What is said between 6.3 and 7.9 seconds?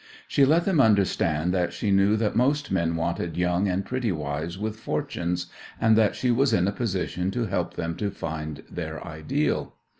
was in a position to help